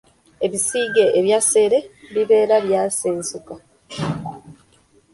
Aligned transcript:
Ebisige 0.45 1.05
ebya 1.19 1.39
ssere 1.45 1.79
bibeera 2.13 2.55
byasensuka. 2.65 3.53